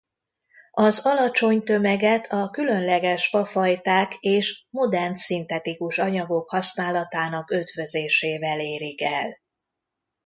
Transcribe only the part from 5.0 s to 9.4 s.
szintetikus anyagok használatának ötvözésével érik el.